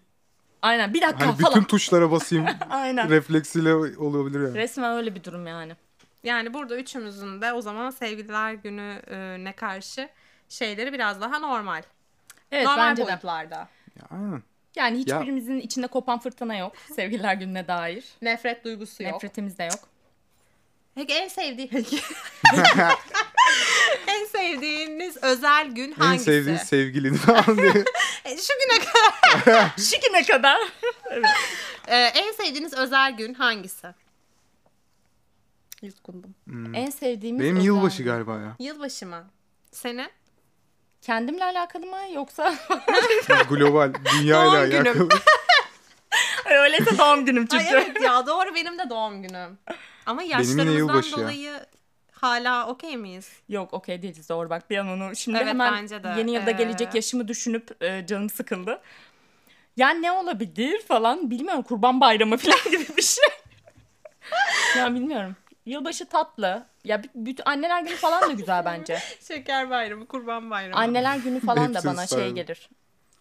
[0.62, 1.56] Aynen bir dakika hani falan.
[1.56, 3.10] bütün tuşlara basayım Aynen.
[3.10, 4.54] refleksiyle olabilir yani.
[4.54, 5.76] Resmen öyle bir durum yani.
[6.24, 10.10] Yani burada üçümüzün de o zaman sevgililer gününe karşı
[10.50, 11.84] şeyleri biraz daha normal.
[12.52, 13.08] Evet normal bence de.
[13.08, 13.56] boyutlarda.
[13.95, 14.43] Ya, aynen.
[14.76, 16.74] Yani hiçbirimizin içinde kopan fırtına yok.
[16.96, 18.06] Sevgililer gününe dair.
[18.22, 19.14] Nefret duygusu yok.
[19.14, 19.80] Nefretimiz de yok.
[20.96, 21.70] Peki en sevdiğin
[24.08, 26.26] en sevdiğiniz özel gün En hangisi?
[26.26, 27.14] sevdiğin sevgilin.
[28.26, 30.58] E, Şu güne kadar Şu güne kadar.
[31.88, 33.88] e, en sevdiğiniz özel gün hangisi?
[35.82, 36.36] Yutkundum.
[36.74, 38.12] en sevdiğimiz Benim özel yılbaşı gün.
[38.12, 38.56] galiba ya.
[38.60, 39.24] Yılbaşı mı?
[39.72, 40.10] Senin?
[41.06, 42.54] Kendimle alakalı mı yoksa?
[43.50, 44.86] Global, dünya Doğum ile günüm.
[44.88, 45.10] alakalı.
[46.46, 47.76] Öyleyse doğum günüm Ay çünkü.
[47.76, 49.58] evet ya doğru benim de doğum günüm.
[50.06, 51.18] Ama yaşlarımızdan yılbaşı ya.
[51.24, 51.54] dolayı
[52.12, 53.30] hala okey miyiz?
[53.50, 56.13] Yok okey değiliz doğru bak bir an onu şimdi Evet, hemen bence de.
[56.18, 58.82] yeni yılda Ee, gelecek yaşımı düşünüp e, canım sıkıldı.
[59.78, 63.26] Yani ne olabilir falan bilmiyorum kurban bayramı falan gibi bir şey.
[64.78, 65.36] ya bilmiyorum.
[65.65, 66.65] Yılbaşı tatlı.
[66.84, 68.99] Ya bütün anneler günü falan da güzel bence.
[69.28, 70.75] Şeker bayramı, kurban bayramı.
[70.82, 72.36] Anneler günü falan da Hepsini bana şey saydım.
[72.36, 72.69] gelir.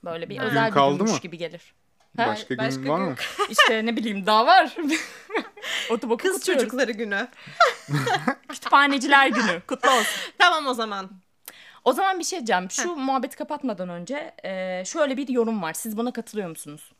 [0.04, 0.44] Böyle bir Ha.
[0.44, 1.18] özel Gün bir kaldı günmüş mı?
[1.20, 1.74] gibi gelir.
[2.16, 2.26] Ha?
[2.26, 3.14] Başka, başka gün var gün- mı?
[3.50, 4.76] İşte ne bileyim daha var.
[5.90, 6.64] Otoboku Kız kutluyoruz.
[6.64, 7.28] çocukları günü.
[8.48, 9.60] Kütüphaneciler günü.
[9.66, 10.20] Kutlu olsun.
[10.38, 11.10] Tamam o zaman.
[11.84, 12.70] O zaman bir şey diyeceğim.
[12.70, 15.72] Şu muhabbeti kapatmadan önce e, şöyle bir yorum var.
[15.72, 16.92] Siz buna katılıyor musunuz?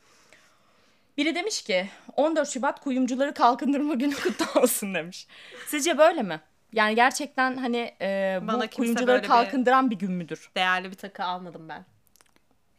[1.17, 5.27] Biri demiş ki 14 Şubat kuyumcuları kalkındırma günü kutlu olsun demiş.
[5.67, 6.41] Sizce böyle mi?
[6.73, 10.51] Yani gerçekten hani e, bu Bana kuyumcuları böyle bir- kalkındıran bir gün müdür?
[10.57, 11.85] Değerli bir takı almadım ben.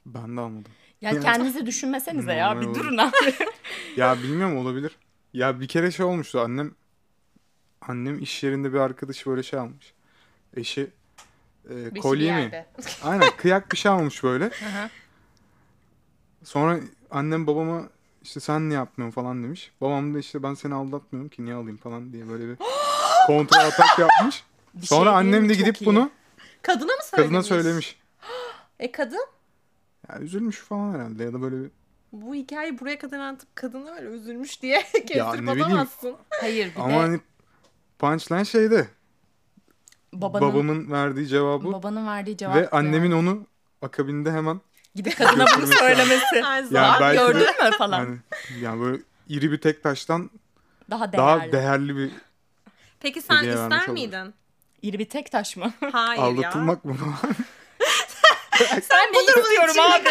[0.06, 0.71] Ben de almadım.
[1.02, 3.13] Yani kendinizi düşünmesenize ya bir durun abi.
[3.98, 4.98] Ya bilmiyorum olabilir.
[5.34, 6.76] Ya bir kere şey olmuştu annem
[7.82, 9.93] annem iş yerinde bir arkadaşı böyle şey almış.
[10.58, 10.88] Eşi
[11.69, 12.65] e, Bir kolye şey mi?
[13.04, 14.50] Aynen kıyak bir şey almış böyle.
[16.43, 16.80] Sonra
[17.12, 17.89] annem babama
[18.26, 19.72] işte sen ne yapmıyorsun falan demiş.
[19.82, 22.58] Babam da işte ben seni aldatmıyorum ki niye alayım falan diye böyle bir
[23.28, 24.44] kontra atak yapmış.
[24.74, 25.86] Bir Sonra şey annem de gidip Çok iyi.
[25.86, 26.12] bunu
[26.62, 27.28] Kadına mı söylemiş?
[27.30, 28.00] kadına söylemiş.
[28.80, 29.26] E kadın?
[30.10, 31.72] Ya üzülmüş falan herhalde ya da böyle bir
[32.12, 35.62] Bu hikayeyi buraya kadar anlatıp kadına öyle üzülmüş diye kestirip ne bileyim.
[35.64, 36.16] atamazsın.
[36.30, 37.20] Hayır bir ama de hani
[38.00, 38.88] punchline şeyde
[40.14, 43.48] babanın, babamın verdiği cevabı babanın verdiği cevap ve annemin onu
[43.82, 44.62] akabinde hemen
[44.95, 46.36] gidip kadına bunu söylemesi.
[46.71, 47.99] Yani belki Gördün mü falan.
[47.99, 48.17] yani,
[48.62, 50.29] yani böyle iri bir tek taştan
[50.89, 51.27] daha değerli.
[51.27, 52.12] daha değerli bir
[52.99, 53.93] Peki sen Hediye ister olur.
[53.93, 54.34] miydin?
[54.81, 55.73] İri bir tek taş mı?
[55.91, 56.25] Hayır ya.
[56.25, 57.36] aldatılmak mı falan.
[58.81, 60.10] Sen ne istiyorum abi?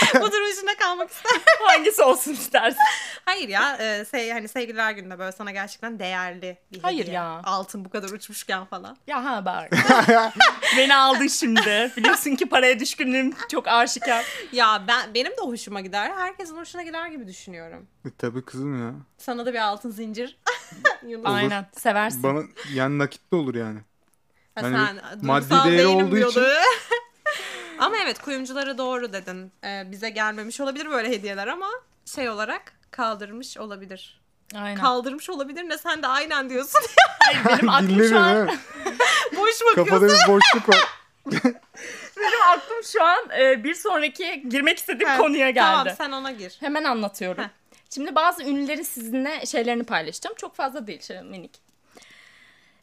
[0.20, 1.32] Bu durum içinde kalmak ister.
[1.66, 2.78] Hangisi olsun istersin?
[3.24, 7.14] Hayır ya e, se- hani sevgililer gününde böyle sana gerçekten değerli bir Hayır hediye.
[7.16, 7.40] ya.
[7.44, 8.96] Altın bu kadar uçmuşken falan.
[9.06, 9.70] Ya ha bak.
[10.76, 11.92] Beni aldın şimdi.
[11.96, 14.24] Biliyorsun ki paraya düşkünlüğüm çok aşikar.
[14.52, 16.12] Ya ben benim de hoşuma gider.
[16.16, 17.86] Herkesin hoşuna gider gibi düşünüyorum.
[18.04, 18.94] E, tabii kızım ya.
[19.18, 20.38] Sana da bir altın zincir.
[21.06, 21.26] Yunus.
[21.26, 21.66] Aynen.
[21.78, 22.22] Seversin.
[22.22, 22.42] Bana
[22.74, 23.78] yani nakitli olur yani.
[24.54, 26.46] Ha, Hani sen maddi duygusal değeri değilim olduğu diyordu.
[27.78, 29.52] Ama evet kuyumcuları doğru dedin.
[29.64, 31.68] Ee, bize gelmemiş olabilir böyle hediyeler ama
[32.04, 34.20] şey olarak kaldırmış olabilir.
[34.54, 34.80] Aynen.
[34.80, 36.80] Kaldırmış olabilir ne sen de aynen diyorsun.
[37.18, 38.50] Hayır, benim aklım şu an, evet.
[39.36, 39.84] Boş bakıyorsun.
[39.84, 40.88] Kafada bir boşluk var.
[42.16, 45.66] benim aklım şu an e, bir sonraki girmek istediğim Ha, konuya geldi.
[45.66, 46.56] Tamam sen ona gir.
[46.60, 47.44] Hemen anlatıyorum.
[47.44, 47.48] Heh.
[47.90, 50.36] Şimdi bazı ünlülerin sizinle şeylerini paylaşacağım.
[50.36, 51.60] Çok fazla değil, şey minik.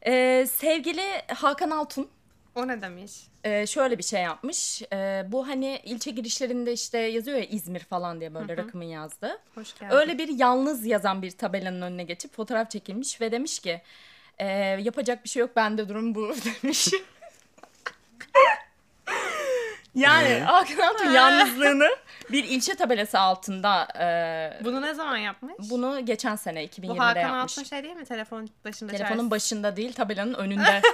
[0.06, 2.10] Ee, sevgili Hakan Altun
[2.56, 3.12] O ne demiş?
[3.44, 4.82] e, şöyle bir şey yapmış.
[4.94, 9.40] E, bu hani ilçe girişlerinde işte yazıyor ya İzmir falan diye böyle rakımın yazdığı.
[9.56, 9.96] Hoş geldin.
[9.96, 13.82] Öyle bir yalnız yazan bir tabelanın önüne geçip fotoğraf çekilmiş ve demiş ki
[14.40, 14.48] "E,
[14.82, 16.90] yapacak bir şey yok bende durum bu demiş.
[19.96, 20.40] yani Ee?
[20.40, 21.90] Hakan Altun yalnızlığını
[22.32, 25.54] bir ilçe tabelası altında e, Bunu ne zaman yapmış?
[25.60, 27.58] bunu geçen sene Bu 2020'de Hakan yapmış.
[27.58, 28.06] Altun şey değil mi?
[28.06, 29.32] Telefon başında Telefonun çaresiz.
[29.32, 30.82] başında değil tabelanın önünde.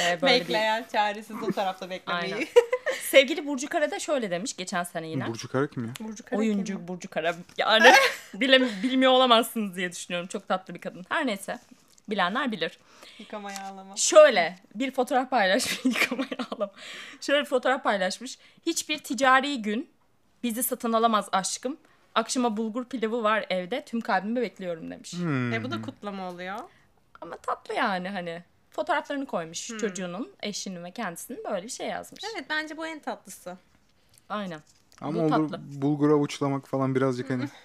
[0.00, 2.34] e, böyle bir Bekleyen çaresiz o tarafta beklemeyi.
[2.34, 2.46] Aynen.
[3.10, 5.26] Sevgili Burcu Kara da şöyle demiş geçen sene yine.
[5.26, 5.92] Burcu Kara kim ya?
[6.00, 6.88] Burcu Kara Oyuncu kim?
[6.88, 7.34] Burcu Kara.
[7.58, 7.92] Yani
[8.34, 10.28] bile, bilmiyor olamazsınız diye düşünüyorum.
[10.28, 11.04] Çok tatlı bir kadın.
[11.08, 11.58] Her neyse.
[12.10, 12.78] Bilenler bilir.
[13.18, 13.96] Yıkama yağlama.
[13.96, 15.84] Şöyle bir fotoğraf paylaşmış.
[16.00, 16.70] Yıkamaya ağlam.
[17.20, 18.38] Şöyle bir fotoğraf paylaşmış.
[18.66, 19.90] Hiçbir ticari gün
[20.42, 21.76] bizi satın alamaz aşkım.
[22.14, 23.84] Akşama bulgur pilavı var evde.
[23.84, 25.12] Tüm kalbimi bekliyorum demiş.
[25.12, 25.52] Hmm.
[25.52, 26.58] E bu da kutlama oluyor.
[27.20, 28.42] Ama tatlı yani hani.
[28.70, 29.78] Fotoğraflarını koymuş Hmm.
[29.78, 32.22] çocuğunun, eşinin ve kendisinin böyle bir şey yazmış.
[32.34, 33.56] Evet bence bu en tatlısı.
[34.28, 34.60] Aynen.
[35.00, 35.82] Ama Bu olur tatlı.
[35.82, 37.44] bulgura uçlamak falan birazcık hani.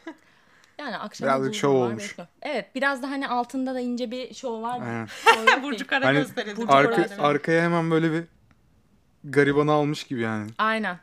[0.79, 2.15] Yani akşam Birazcık şov olmuş.
[2.41, 4.79] Evet biraz da hani altında da ince bir şov var.
[4.81, 5.07] Aynen.
[5.63, 5.87] Burcu.
[5.87, 6.57] Kara Hani gösterildi.
[6.61, 7.21] Burcu Arka, Kara.
[7.21, 8.23] arkaya hemen böyle bir
[9.23, 10.51] garibanı almış gibi yani.
[10.57, 10.99] Aynen.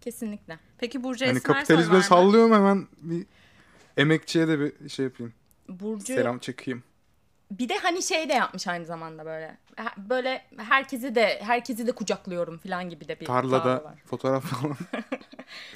[0.00, 0.58] Kesinlikle.
[0.78, 3.26] Peki Burcu Hani Esmersoy kapitalizme sallıyorum hemen bir
[3.96, 5.32] emekçiye de bir şey yapayım.
[5.68, 6.82] Burcu Selam çekeyim.
[7.50, 9.56] Bir de hani şey de yapmış aynı zamanda böyle.
[9.96, 13.94] Böyle herkesi de herkesi de kucaklıyorum falan gibi de bir Tarlada var.
[14.06, 14.76] fotoğraf falan.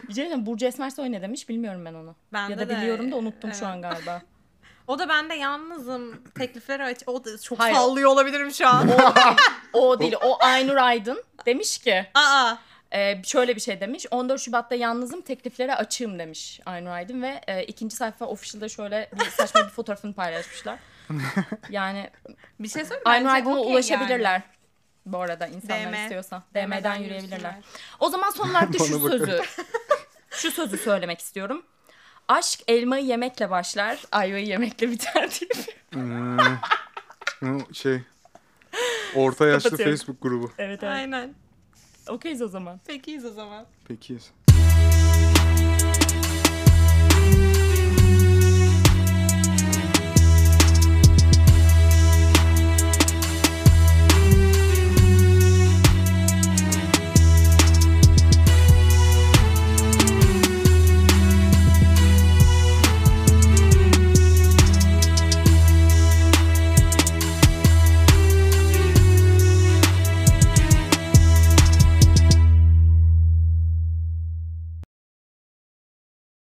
[0.08, 2.14] Bir şey diyeyim, Burcu Esmersoy ne demiş bilmiyorum ben onu.
[2.32, 3.60] Bende ya da de, biliyorum da unuttum evet.
[3.60, 4.22] şu an galiba.
[4.86, 6.22] O da ben de yalnızım.
[6.38, 6.98] Teklifleri aç.
[7.06, 7.74] O da çok Hayır.
[7.74, 8.88] sallıyor olabilirim şu an.
[9.72, 12.54] O değil o Aynur Aydın demiş ki Aa.
[12.92, 14.06] E, şöyle bir şey demiş.
[14.10, 19.24] 14 Şubat'ta yalnızım tekliflere açığım demiş Aynur Aydın ve e, ikinci sayfa official'da şöyle bir
[19.30, 20.78] saçma bir fotoğrafını paylaşmışlar.
[21.70, 22.10] Yani
[22.60, 24.42] Bir şey söyleyeyim Aynur Aydın'a okey ulaşabilirler.
[25.06, 26.02] Bu arada insanlar DM.
[26.02, 26.42] istiyorsa.
[26.54, 27.54] DM'den DM'den yürüyebilirler.
[28.00, 29.40] O zaman son olarak da şu sözü.
[30.30, 31.62] şu sözü söylemek istiyorum.
[32.28, 35.50] Aşk elmayı yemekle başlar, ayvayı yemekle biter diye.
[35.92, 36.38] Hmm.
[37.42, 38.00] O şey
[39.14, 39.76] orta yaşlı.
[39.76, 40.52] Facebook grubu.
[40.58, 40.94] evet evet.
[40.94, 41.34] Aynen.
[42.08, 42.80] Okeyiz o zaman.
[42.86, 43.66] Pekiyiz o zaman.
[43.88, 44.18] Peki.